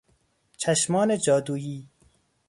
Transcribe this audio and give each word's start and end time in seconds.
چشمان 0.57 1.17
جادویی 1.17 1.87